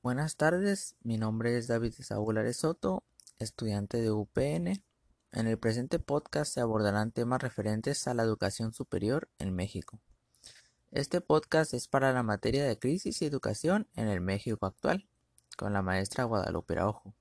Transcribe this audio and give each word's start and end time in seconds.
Buenas 0.00 0.36
tardes, 0.36 0.94
mi 1.02 1.18
nombre 1.18 1.58
es 1.58 1.66
David 1.66 1.92
Saúl 1.92 2.54
Soto, 2.54 3.02
estudiante 3.40 4.00
de 4.00 4.12
UPN. 4.12 4.84
En 5.32 5.46
el 5.48 5.58
presente 5.58 5.98
podcast 5.98 6.54
se 6.54 6.60
abordarán 6.60 7.10
temas 7.10 7.42
referentes 7.42 8.06
a 8.06 8.14
la 8.14 8.22
educación 8.22 8.72
superior 8.72 9.28
en 9.40 9.52
México. 9.56 10.00
Este 10.92 11.20
podcast 11.20 11.74
es 11.74 11.88
para 11.88 12.12
la 12.12 12.22
materia 12.22 12.64
de 12.64 12.78
crisis 12.78 13.20
y 13.22 13.24
educación 13.24 13.88
en 13.96 14.06
el 14.06 14.20
México 14.20 14.66
actual, 14.66 15.08
con 15.56 15.72
la 15.72 15.82
maestra 15.82 16.22
Guadalupe 16.22 16.74
Araujo. 16.74 17.12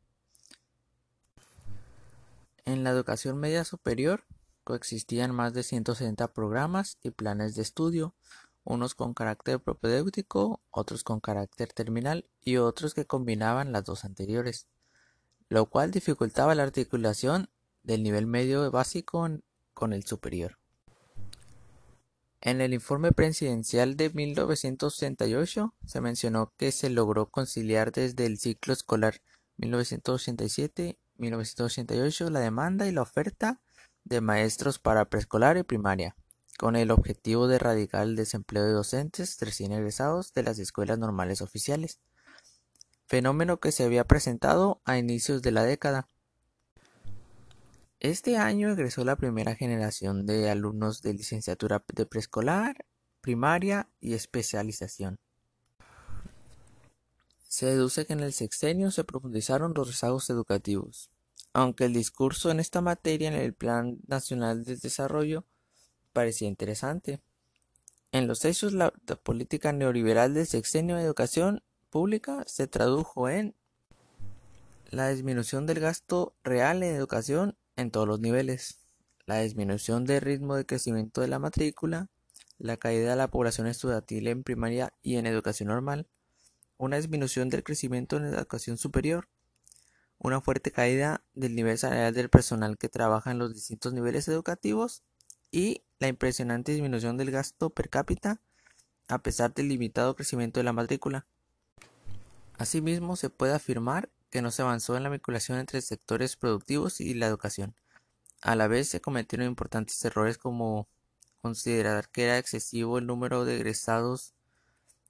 En 2.64 2.84
la 2.84 2.92
educación 2.92 3.40
media 3.40 3.64
superior 3.64 4.24
coexistían 4.64 5.34
más 5.34 5.52
de 5.54 5.64
160 5.64 6.32
programas 6.32 7.00
y 7.02 7.10
planes 7.10 7.56
de 7.56 7.64
estudio, 7.64 8.14
unos 8.70 8.96
con 8.96 9.14
carácter 9.14 9.62
propedéutico, 9.62 10.60
otros 10.72 11.06
con 11.06 11.22
carácter 11.22 11.72
terminal 11.72 12.30
y 12.42 12.58
otros 12.58 12.94
que 12.94 13.06
combinaban 13.06 13.72
las 13.72 13.86
dos 13.86 14.04
anteriores, 14.04 14.68
lo 15.48 15.68
cual 15.68 15.92
dificultaba 15.92 16.54
la 16.54 16.64
articulación 16.64 17.50
del 17.84 18.04
nivel 18.04 18.28
medio 18.28 18.70
básico 18.70 19.26
con 19.74 19.94
el 19.94 20.04
superior. 20.04 20.60
En 22.42 22.60
el 22.60 22.74
informe 22.74 23.14
presidencial 23.14 23.96
de 23.96 24.10
1968 24.10 25.74
se 25.86 26.02
mencionó 26.02 26.52
que 26.58 26.74
se 26.74 26.90
logró 26.90 27.30
conciliar 27.30 27.94
desde 27.94 28.26
el 28.26 28.38
ciclo 28.38 28.74
escolar 28.74 29.22
1987-1988 29.60 32.30
la 32.30 32.42
demanda 32.42 32.86
y 32.86 32.92
la 32.92 33.04
oferta 33.04 33.62
de 34.04 34.20
maestros 34.20 34.78
para 34.78 35.06
preescolar 35.06 35.56
y 35.56 35.64
primaria 35.64 36.18
con 36.58 36.76
el 36.76 36.90
objetivo 36.90 37.48
de 37.48 37.56
erradicar 37.56 38.04
el 38.04 38.16
desempleo 38.16 38.66
de 38.66 38.72
docentes 38.72 39.38
recién 39.40 39.72
egresados 39.72 40.34
de 40.34 40.44
las 40.44 40.58
escuelas 40.58 40.98
normales 40.98 41.42
oficiales, 41.42 42.00
fenómeno 43.06 43.60
que 43.60 43.72
se 43.72 43.84
había 43.84 44.04
presentado 44.06 44.82
a 44.84 44.98
inicios 44.98 45.44
de 45.44 45.52
la 45.52 45.64
década. 45.64 46.08
Este 48.00 48.38
año 48.38 48.70
egresó 48.70 49.06
la 49.06 49.16
primera 49.16 49.56
generación 49.56 50.26
de 50.26 50.50
alumnos 50.50 51.02
de 51.02 51.14
licenciatura 51.14 51.84
de 51.94 52.06
preescolar, 52.06 52.86
primaria 53.22 53.90
y 54.00 54.14
especialización. 54.14 55.20
Se 57.48 57.66
deduce 57.68 58.06
que 58.06 58.14
en 58.14 58.20
el 58.20 58.34
sexenio 58.34 58.92
se 58.92 59.04
profundizaron 59.04 59.74
los 59.76 59.88
rezagos 59.88 60.30
educativos, 60.30 61.12
aunque 61.54 61.86
el 61.86 61.94
discurso 61.94 62.52
en 62.52 62.60
esta 62.60 62.82
materia 62.82 63.30
en 63.30 63.36
el 63.36 63.54
Plan 63.54 64.00
Nacional 64.08 64.64
de 64.64 64.76
Desarrollo 64.76 65.46
parecía 66.18 66.48
interesante. 66.48 67.22
En 68.12 68.26
los 68.26 68.44
hechos, 68.44 68.74
la, 68.74 68.90
política 69.22 69.72
neoliberal 69.72 70.34
del 70.34 70.48
sexenio 70.48 70.96
de 70.96 71.04
educación 71.04 71.62
pública 71.92 72.44
se 72.48 72.66
tradujo 72.66 73.30
en 73.30 73.54
la 74.90 75.10
disminución 75.10 75.68
del 75.68 75.80
gasto 75.80 76.34
real 76.44 76.82
en 76.82 76.96
educación 76.96 77.56
en 77.76 77.92
todos 77.92 78.08
los 78.08 78.20
niveles, 78.20 78.80
la 79.28 79.42
disminución 79.42 80.06
del 80.06 80.22
ritmo 80.22 80.56
de 80.56 80.66
crecimiento 80.66 81.22
de 81.22 81.28
la 81.28 81.38
matrícula, 81.38 82.10
la 82.58 82.78
caída 82.78 83.12
de 83.12 83.16
la 83.16 83.30
población 83.30 83.68
estudiantil 83.68 84.26
en 84.28 84.42
primaria 84.42 84.94
y 85.04 85.18
en 85.18 85.28
educación 85.28 85.70
normal, 85.70 86.08
una 86.78 86.98
disminución 86.98 87.50
del 87.50 87.64
crecimiento 87.64 88.18
en 88.18 88.26
educación 88.26 88.80
superior, 88.80 89.30
una 90.18 90.42
fuerte 90.42 90.72
caída 90.72 91.24
del 91.36 91.54
nivel 91.54 91.78
salarial 91.78 92.16
del 92.16 92.32
personal 92.32 92.80
que 92.80 92.90
trabaja 92.90 93.30
en 93.30 93.38
los 93.38 93.54
distintos 93.54 93.94
niveles 93.94 94.28
educativos 94.28 95.04
y 95.52 95.84
la 96.00 96.08
impresionante 96.08 96.72
disminución 96.72 97.18
del 97.18 97.32
gasto 97.32 97.70
per 97.70 97.90
cápita 97.90 98.40
a 99.08 99.20
pesar 99.20 99.54
del 99.54 99.70
limitado 99.70 100.16
crecimiento 100.16 100.60
de 100.60 100.66
la 100.66 100.74
matrícula. 100.74 101.26
Asimismo, 102.58 103.16
se 103.16 103.30
puede 103.30 103.54
afirmar 103.54 104.10
que 104.30 104.42
no 104.42 104.52
se 104.52 104.62
avanzó 104.62 104.98
en 104.98 105.04
la 105.04 105.10
vinculación 105.10 105.60
entre 105.60 105.82
sectores 105.82 106.36
productivos 106.36 107.00
y 107.00 107.14
la 107.14 107.28
educación. 107.28 107.76
A 108.42 108.56
la 108.56 108.68
vez 108.68 108.90
se 108.90 109.02
cometieron 109.02 109.48
importantes 109.48 110.04
errores 110.04 110.38
como 110.38 110.88
considerar 111.42 112.10
que 112.10 112.26
era 112.26 112.38
excesivo 112.38 112.98
el 112.98 113.08
número 113.08 113.46
de 113.46 113.56
egresados 113.56 114.34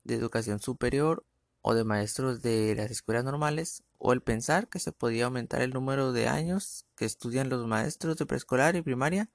de 0.04 0.16
educación 0.16 0.60
superior 0.60 1.26
o 1.62 1.74
de 1.74 1.84
maestros 1.84 2.42
de 2.42 2.76
las 2.76 2.92
escuelas 2.92 3.26
normales, 3.26 3.84
o 3.98 4.14
el 4.14 4.22
pensar 4.22 4.70
que 4.70 4.80
se 4.80 4.92
podía 4.94 5.26
aumentar 5.26 5.62
el 5.62 5.74
número 5.74 6.14
de 6.14 6.28
años 6.28 6.86
que 6.96 7.06
estudian 7.06 7.50
los 7.50 7.66
maestros 7.68 8.16
de 8.16 8.26
preescolar 8.26 8.76
y 8.76 8.82
primaria 8.82 9.30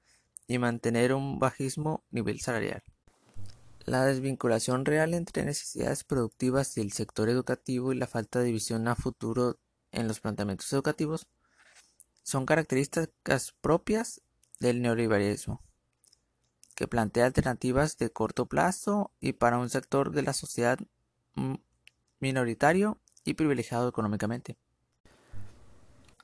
y 0.47 0.57
mantener 0.57 1.13
un 1.13 1.39
bajismo 1.39 2.03
nivel 2.11 2.39
salarial. 2.39 2.83
La 3.85 4.05
desvinculación 4.05 4.85
real 4.85 5.13
entre 5.13 5.43
necesidades 5.43 6.03
productivas 6.03 6.73
del 6.75 6.91
sector 6.93 7.29
educativo 7.29 7.91
y 7.91 7.97
la 7.97 8.07
falta 8.07 8.39
de 8.39 8.51
visión 8.51 8.87
a 8.87 8.95
futuro 8.95 9.57
en 9.91 10.07
los 10.07 10.19
planteamientos 10.19 10.71
educativos 10.71 11.27
son 12.23 12.45
características 12.45 13.53
propias 13.59 14.21
del 14.59 14.81
neoliberalismo, 14.81 15.61
que 16.75 16.87
plantea 16.87 17.25
alternativas 17.25 17.97
de 17.97 18.09
corto 18.09 18.45
plazo 18.45 19.11
y 19.19 19.33
para 19.33 19.57
un 19.57 19.69
sector 19.69 20.11
de 20.11 20.23
la 20.23 20.33
sociedad 20.33 20.79
minoritario 22.19 22.97
y 23.25 23.33
privilegiado 23.33 23.89
económicamente. 23.89 24.57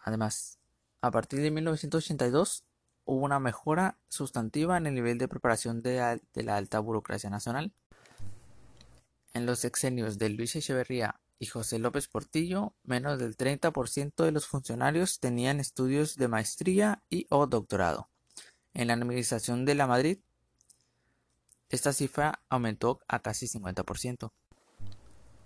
Además, 0.02 0.60
a 1.02 1.12
partir 1.12 1.42
de 1.42 1.52
1982 1.52 2.64
hubo 3.10 3.26
una 3.26 3.40
mejora 3.40 3.98
sustantiva 4.08 4.78
en 4.78 4.86
el 4.86 4.94
nivel 4.94 5.18
de 5.18 5.28
preparación 5.28 5.82
de, 5.82 6.22
la 6.36 6.56
alta 6.56 6.80
burocracia 6.80 7.32
nacional. 7.32 7.74
En 9.34 9.48
los 9.48 9.60
sexenios 9.60 10.20
de 10.20 10.30
Luis 10.30 10.56
Echeverría 10.56 11.20
y 11.40 11.48
José 11.48 11.80
López 11.80 12.08
Portillo, 12.08 12.74
menos 12.84 13.18
del 13.18 13.36
30% 13.36 14.24
de 14.24 14.32
los 14.32 14.46
funcionarios 14.46 15.20
tenían 15.20 15.60
estudios 15.60 16.18
de 16.18 16.28
maestría 16.28 17.02
y 17.10 17.26
o 17.32 17.48
doctorado. 17.48 18.10
En 18.76 18.90
la 18.90 18.94
administración 18.94 19.66
de 19.66 19.74
la 19.74 19.88
Madrid, 19.88 20.20
esta 21.70 21.94
cifra 21.94 22.44
aumentó 22.48 23.00
a 23.08 23.24
casi 23.24 23.48
50%. 23.48 24.32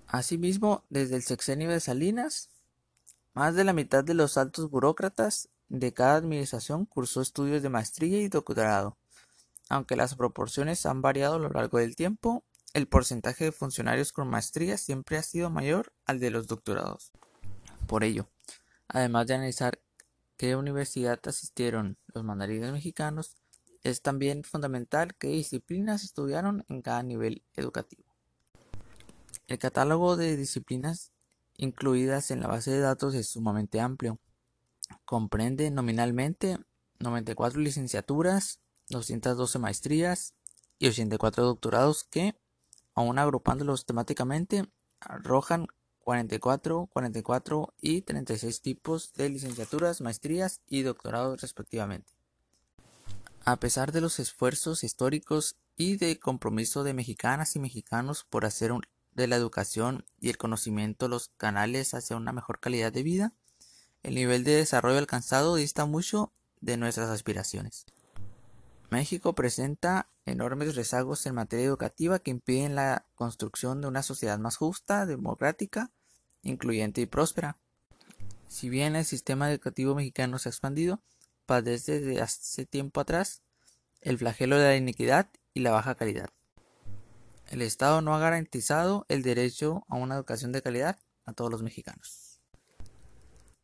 Asimismo, 0.08 0.84
desde 0.90 1.16
el 1.16 1.24
sexenio 1.24 1.70
de 1.70 1.80
Salinas, 1.80 2.50
más 3.34 3.56
de 3.56 3.64
la 3.64 3.72
mitad 3.72 4.04
de 4.04 4.16
los 4.16 4.38
altos 4.38 4.70
burócratas 4.70 5.48
de 5.70 5.94
cada 5.94 6.16
administración 6.16 6.86
cursó 6.86 7.22
estudios 7.22 7.64
de 7.64 7.70
maestría 7.70 8.20
y 8.22 8.28
doctorado. 8.28 8.98
Aunque 9.70 9.96
las 9.96 10.16
proporciones 10.16 10.86
han 10.86 11.02
variado 11.02 11.36
a 11.36 11.40
lo 11.40 11.50
largo 11.50 11.80
del 11.80 11.96
tiempo, 11.96 12.44
el 12.74 12.88
porcentaje 12.88 13.46
de 13.46 13.52
funcionarios 13.52 14.12
con 14.12 14.28
maestría 14.30 14.78
siempre 14.78 15.18
ha 15.18 15.24
sido 15.24 15.50
mayor 15.50 15.94
al 16.06 16.20
de 16.20 16.32
los 16.32 16.48
doctorados. 16.48 17.12
Por 17.88 18.04
ello, 18.04 18.28
además 18.88 19.28
de 19.28 19.36
analizar 19.36 19.80
qué 20.38 20.56
universidad 20.56 21.20
asistieron 21.26 21.98
los 22.14 22.24
mandarines 22.24 22.72
mexicanos, 22.72 23.36
es 23.84 24.02
también 24.02 24.44
fundamental 24.44 25.16
qué 25.16 25.28
disciplinas 25.28 26.04
estudiaron 26.04 26.66
en 26.70 26.82
cada 26.82 27.04
nivel 27.04 27.44
educativo. 27.56 28.04
El 29.48 29.60
catálogo 29.60 30.16
de 30.16 30.38
disciplinas 30.38 31.12
incluidas 31.58 32.32
en 32.32 32.40
la 32.40 32.48
base 32.48 32.72
de 32.72 32.80
datos 32.80 33.14
es 33.14 33.28
sumamente 33.28 33.80
amplio, 33.80 34.20
Comprende 35.06 35.72
nominalmente 35.72 36.58
94 37.00 37.60
licenciaturas, 37.60 38.60
212 38.90 39.60
maestrías 39.60 40.34
y 40.80 40.88
84 40.88 41.44
doctorados 41.44 42.04
que, 42.04 42.36
aún 42.94 43.20
agrupándolos 43.20 43.86
temáticamente, 43.86 44.66
arrojan 45.00 45.68
44, 46.00 46.90
44 46.92 47.74
y 47.82 48.02
36 48.02 48.62
tipos 48.62 49.14
de 49.14 49.30
licenciaturas, 49.30 50.02
maestrías 50.02 50.62
y 50.68 50.82
doctorados 50.82 51.42
respectivamente. 51.42 52.12
A 53.46 53.58
pesar 53.58 53.92
de 53.92 54.02
los 54.02 54.20
esfuerzos 54.20 54.84
históricos 54.84 55.58
y 55.76 55.98
de 55.98 56.20
compromiso 56.20 56.84
de 56.84 56.94
mexicanas 56.94 57.56
y 57.56 57.60
mexicanos 57.60 58.26
por 58.26 58.46
hacer 58.46 58.72
de 59.14 59.28
la 59.28 59.36
educación 59.36 60.06
y 60.20 60.30
el 60.30 60.38
conocimiento 60.38 61.08
los 61.08 61.30
canales 61.38 61.94
hacia 61.94 62.18
una 62.18 62.34
mejor 62.34 62.60
calidad 62.60 62.92
de 62.92 63.04
vida, 63.04 63.34
el 64.04 64.16
nivel 64.16 64.44
de 64.44 64.56
desarrollo 64.56 64.98
alcanzado 64.98 65.56
dista 65.56 65.86
mucho 65.86 66.32
de 66.62 66.78
nuestras 66.78 67.10
aspiraciones. 67.10 67.86
México 68.90 69.34
presenta 69.34 70.08
enormes 70.26 70.76
rezagos 70.76 71.26
en 71.26 71.36
materia 71.36 71.66
educativa 71.66 72.20
que 72.20 72.32
impiden 72.32 72.76
la 72.76 73.06
construcción 73.16 73.82
de 73.82 73.88
una 73.88 74.04
sociedad 74.04 74.38
más 74.38 74.58
justa, 74.58 75.06
democrática, 75.06 75.90
incluyente 76.44 77.02
y 77.02 77.06
próspera. 77.06 77.58
Si 78.48 78.70
bien 78.70 78.96
el 78.96 79.06
sistema 79.06 79.50
educativo 79.50 79.96
mexicano 79.96 80.38
se 80.38 80.50
ha 80.50 80.52
expandido, 80.52 81.02
padece 81.46 82.00
desde 82.00 82.22
hace 82.22 82.66
tiempo 82.66 83.02
atrás 83.02 83.42
el 84.02 84.18
flagelo 84.18 84.58
de 84.58 84.68
la 84.68 84.76
iniquidad 84.76 85.30
y 85.54 85.62
la 85.62 85.72
baja 85.72 85.96
calidad. 85.96 86.30
El 87.50 87.62
Estado 87.62 88.02
no 88.02 88.16
ha 88.16 88.20
garantizado 88.20 89.06
el 89.10 89.24
derecho 89.24 89.86
a 89.88 89.96
una 89.96 90.16
educación 90.16 90.52
de 90.52 90.62
calidad 90.62 91.00
a 91.26 91.34
todos 91.34 91.52
los 91.52 91.64
mexicanos. 91.64 92.33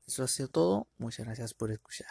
Eso 0.09 0.23
ha 0.23 0.27
sido 0.27 0.49
todo. 0.49 0.87
Muchas 0.97 1.27
gracias 1.27 1.53
por 1.53 1.69
escuchar. 1.69 2.07